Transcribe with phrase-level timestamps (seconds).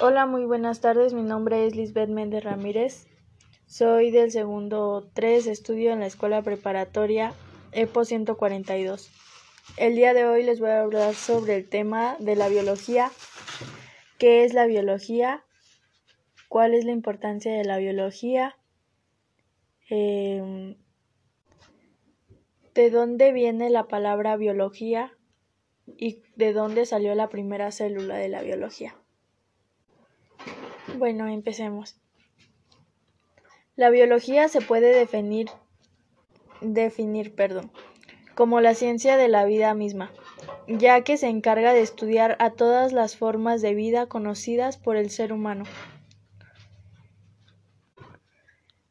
[0.00, 1.12] Hola, muy buenas tardes.
[1.12, 3.08] Mi nombre es Lisbeth Méndez Ramírez.
[3.66, 7.32] Soy del segundo 3, estudio en la escuela preparatoria
[7.72, 9.10] EPO 142.
[9.76, 13.10] El día de hoy les voy a hablar sobre el tema de la biología.
[14.18, 15.42] ¿Qué es la biología?
[16.48, 18.56] ¿Cuál es la importancia de la biología?
[19.90, 20.76] Eh,
[22.72, 25.12] ¿De dónde viene la palabra biología?
[25.88, 28.94] ¿Y de dónde salió la primera célula de la biología?
[30.98, 31.96] Bueno, empecemos.
[33.76, 35.46] La biología se puede definir,
[36.60, 37.70] definir perdón,
[38.34, 40.10] como la ciencia de la vida misma,
[40.66, 45.10] ya que se encarga de estudiar a todas las formas de vida conocidas por el
[45.10, 45.62] ser humano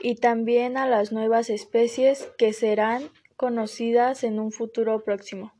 [0.00, 5.52] y también a las nuevas especies que serán conocidas en un futuro próximo.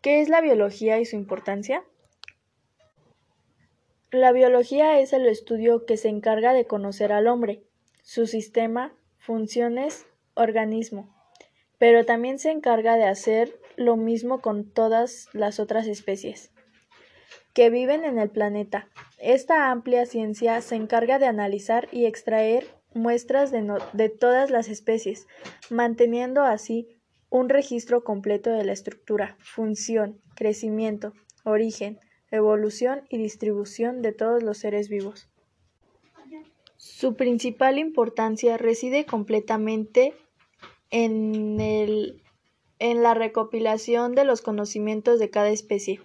[0.00, 1.82] ¿Qué es la biología y su importancia?
[4.14, 7.64] La biología es el estudio que se encarga de conocer al hombre,
[8.04, 11.12] su sistema, funciones, organismo,
[11.78, 16.52] pero también se encarga de hacer lo mismo con todas las otras especies
[17.54, 18.88] que viven en el planeta.
[19.18, 25.26] Esta amplia ciencia se encarga de analizar y extraer muestras de, todas las especies,
[25.70, 26.86] manteniendo así
[27.30, 31.98] un registro completo de la estructura, función, crecimiento, origen,
[32.34, 35.28] evolución y distribución de todos los seres vivos.
[36.76, 40.14] Su principal importancia reside completamente
[40.90, 42.22] en, el,
[42.78, 46.02] en la recopilación de los conocimientos de cada especie,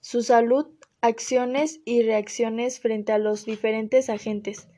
[0.00, 0.66] su salud,
[1.00, 4.68] acciones y reacciones frente a los diferentes agentes,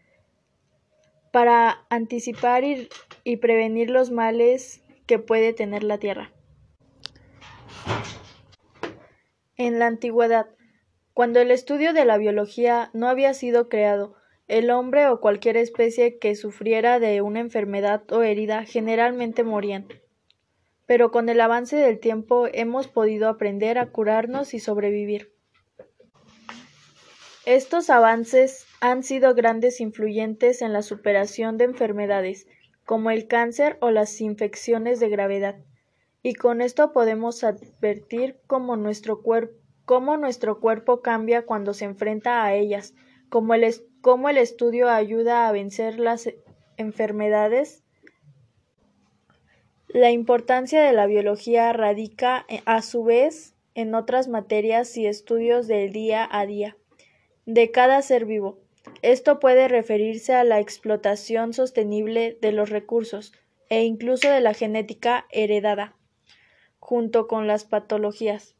[1.30, 2.88] para anticipar y,
[3.22, 6.32] y prevenir los males que puede tener la Tierra.
[9.56, 10.48] En la antigüedad,
[11.16, 14.16] cuando el estudio de la biología no había sido creado,
[14.48, 19.88] el hombre o cualquier especie que sufriera de una enfermedad o herida generalmente morían.
[20.84, 25.32] Pero con el avance del tiempo hemos podido aprender a curarnos y sobrevivir.
[27.46, 32.46] Estos avances han sido grandes influyentes en la superación de enfermedades,
[32.84, 35.56] como el cáncer o las infecciones de gravedad,
[36.22, 39.22] y con esto podemos advertir cómo nuestro,
[39.86, 42.94] cómo nuestro cuerpo cambia cuando se enfrenta a ellas,
[43.30, 46.28] cómo el, cómo el estudio ayuda a vencer las
[46.76, 47.82] enfermedades.
[49.88, 55.68] La importancia de la biología radica eh, a su vez en otras materias y estudios
[55.68, 56.76] del día a día
[57.46, 58.58] de cada ser vivo.
[59.02, 63.32] Esto puede referirse a la explotación sostenible de los recursos
[63.68, 65.96] e incluso de la genética heredada,
[66.80, 68.55] junto con las patologías.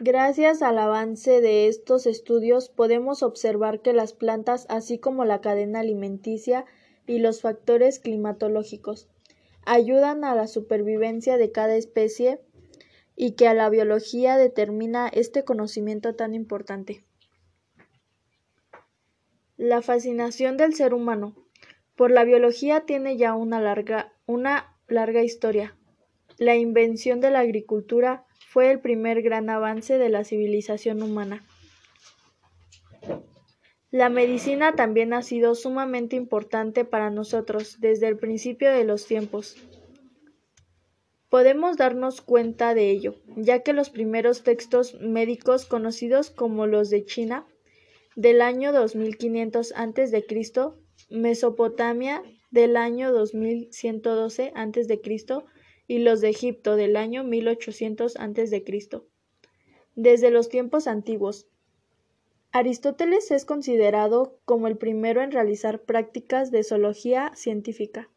[0.00, 5.80] Gracias al avance de estos estudios podemos observar que las plantas, así como la cadena
[5.80, 6.66] alimenticia
[7.08, 9.08] y los factores climatológicos,
[9.66, 12.40] ayudan a la supervivencia de cada especie
[13.16, 17.04] y que a la biología determina este conocimiento tan importante.
[19.56, 21.34] La fascinación del ser humano
[21.96, 25.76] por la biología tiene ya una larga, una larga historia.
[26.36, 31.44] La invención de la agricultura fue el primer gran avance de la civilización humana.
[33.90, 39.56] La medicina también ha sido sumamente importante para nosotros desde el principio de los tiempos.
[41.28, 47.04] Podemos darnos cuenta de ello, ya que los primeros textos médicos conocidos como los de
[47.04, 47.46] China
[48.16, 50.24] del año 2500 a.C.,
[51.10, 55.00] Mesopotamia del año 2112 a.C.
[55.88, 58.64] y los de Egipto del año 1800 a.C.
[59.96, 61.48] Desde los tiempos antiguos,
[62.52, 68.10] Aristóteles es considerado como el primero en realizar prácticas de zoología científica,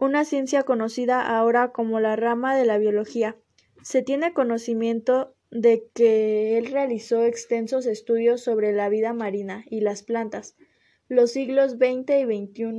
[0.00, 3.36] una ciencia conocida ahora como la rama de la biología.
[3.82, 10.02] Se tiene conocimiento de que él realizó extensos estudios sobre la vida marina y las
[10.02, 10.56] plantas.
[11.08, 12.72] Los siglos XX y XXI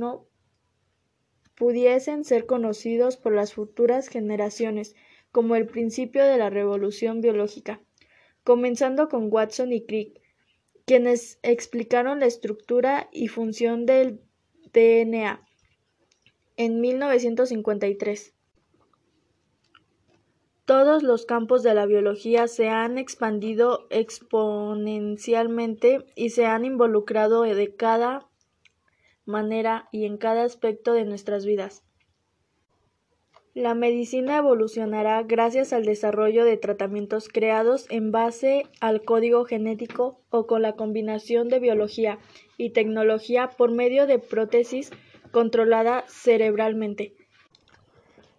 [1.56, 4.94] pudiesen ser conocidos por las futuras generaciones
[5.32, 7.80] como el principio de la revolución biológica,
[8.44, 10.20] comenzando con Watson y Crick,
[10.84, 14.20] quienes explicaron la estructura y función del
[14.72, 15.42] DNA
[16.56, 18.34] en 1953.
[20.64, 27.76] Todos los campos de la biología se han expandido exponencialmente y se han involucrado de
[27.76, 28.28] cada
[29.26, 31.82] manera y en cada aspecto de nuestras vidas.
[33.56, 40.46] La medicina evolucionará gracias al desarrollo de tratamientos creados en base al código genético o
[40.46, 42.18] con la combinación de biología
[42.58, 44.90] y tecnología por medio de prótesis
[45.30, 47.14] controlada cerebralmente.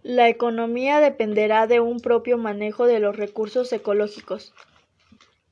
[0.04, 4.54] La economía dependerá de un propio manejo de los recursos ecológicos,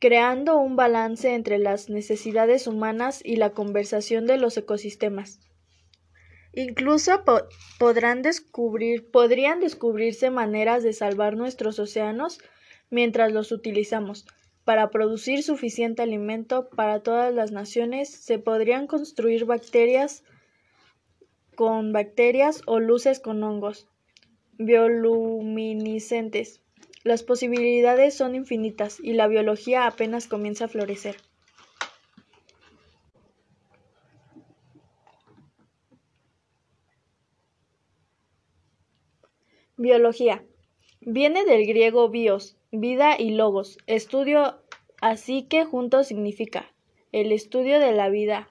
[0.06, 5.40] creando un balance entre las necesidades humanas y la conservación de los ecosistemas.
[6.54, 7.24] Incluso
[7.80, 12.38] podrán descubrir, podrían descubrirse maneras de salvar nuestros océanos
[12.92, 14.28] mientras los utilizamos.
[14.64, 20.24] Para producir suficiente alimento para todas las naciones se podrían construir bacterias
[21.56, 23.88] con bacterias o luces con hongos
[24.60, 26.62] bioluminiscentes.
[27.06, 31.18] Las posibilidades son infinitas y la biología apenas comienza a florecer.
[39.78, 40.44] Biología.
[41.00, 44.60] Viene del griego bios, vida y logos, estudio,
[45.00, 46.74] así que juntos significa
[47.12, 48.50] el estudio de la vida.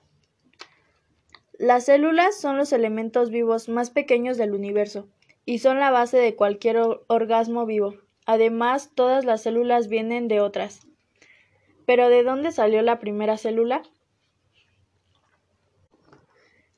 [1.59, 5.09] Las células son los elementos vivos más pequeños del universo
[5.45, 6.77] y son la base de cualquier
[7.09, 8.04] organismo vivo.
[8.27, 10.87] Además, todas las células vienen de otras.
[11.87, 13.83] ¿Pero de dónde salió la primera célula?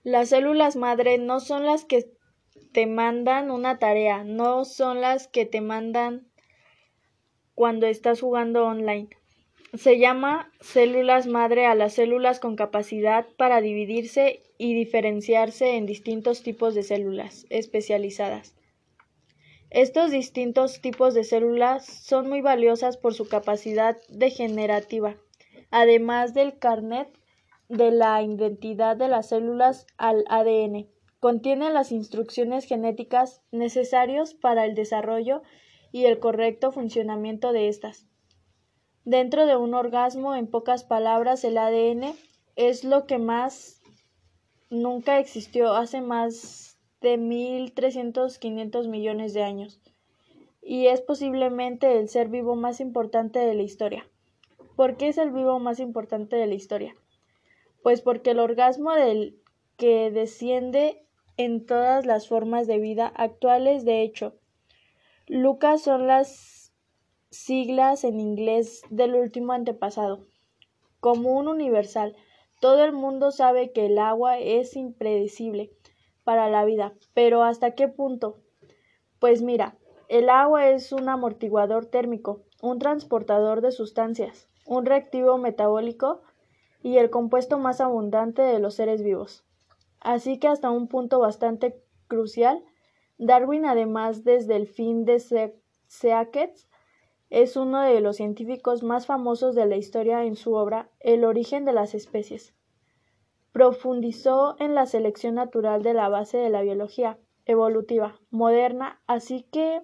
[0.02, 2.10] Las células madre no son las que
[2.72, 6.26] te mandan una tarea, no son las que te mandan
[7.54, 9.08] cuando estás jugando online.
[9.74, 16.42] Se llama células madre a las células con capacidad para dividirse y diferenciarse en distintos
[16.42, 18.54] tipos de células especializadas.
[19.76, 25.16] Estos distintos tipos de células son muy valiosas por su capacidad degenerativa,
[25.70, 27.08] además del carnet
[27.68, 30.88] de la identidad de las células al ADN
[31.20, 35.42] contiene las instrucciones genéticas necesarias para el desarrollo
[35.92, 38.06] y el correcto funcionamiento de estas.
[39.04, 42.14] Dentro de un orgasmo, en pocas palabras, el ADN
[42.54, 43.82] es lo que más
[44.70, 46.75] nunca existió hace más
[47.06, 49.80] de 1.300, 500 millones de años
[50.60, 54.08] y es posiblemente el ser vivo más importante de la historia.
[54.74, 56.96] ¿Por qué es el vivo más importante de la historia?
[57.84, 59.40] Pues porque el orgasmo del
[59.76, 61.06] que desciende
[61.36, 63.84] en todas las formas de vida actuales.
[63.84, 64.34] De hecho,
[65.28, 66.72] Lucas son las
[67.30, 70.26] siglas en inglés del último antepasado.
[70.98, 72.16] Común universal.
[72.60, 75.70] Todo el mundo sabe que el agua es impredecible
[76.26, 78.40] para la vida, pero ¿hasta qué punto?
[79.20, 79.76] Pues mira,
[80.08, 86.22] el agua es un amortiguador térmico, un transportador de sustancias, un reactivo metabólico
[86.82, 89.44] y el compuesto más abundante de los seres vivos.
[90.00, 92.60] Así que hasta un punto bastante crucial,
[93.18, 95.20] Darwin, además desde el fin de
[95.86, 96.68] Seaquets,
[97.30, 101.64] es uno de los científicos más famosos de la historia en su obra El origen
[101.64, 102.55] de las especies.
[103.56, 109.80] Profundizó en la selección natural de la base de la biología evolutiva moderna, así que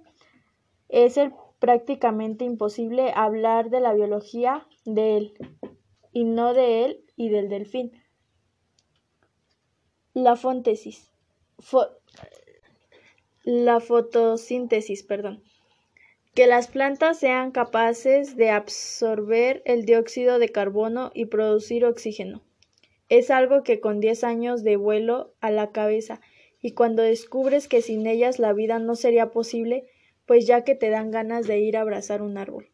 [0.90, 1.19] es
[1.58, 5.32] prácticamente imposible hablar de la biología de él,
[6.12, 7.92] y no de él y del delfín.
[10.12, 10.38] La
[13.44, 15.42] la fotosíntesis, perdón.
[16.34, 22.43] Que las plantas sean capaces de absorber el dióxido de carbono y producir oxígeno.
[23.12, 26.22] Es algo que con 10 años de vuelo a la cabeza
[26.62, 29.84] y cuando descubres que sin ellas la vida no sería posible,
[30.24, 32.71] pues ya que te dan ganas de ir a abrazar un árbol.